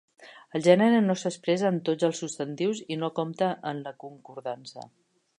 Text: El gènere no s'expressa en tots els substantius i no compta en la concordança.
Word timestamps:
El 0.59 0.63
gènere 0.67 1.01
no 1.07 1.15
s'expressa 1.23 1.67
en 1.73 1.77
tots 1.89 2.07
els 2.07 2.21
substantius 2.23 2.81
i 2.95 2.97
no 3.01 3.09
compta 3.19 3.51
en 3.73 3.83
la 3.89 3.93
concordança. 4.05 4.87